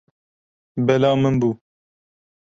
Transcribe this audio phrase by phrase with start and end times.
[0.85, 1.49] Bela min bû.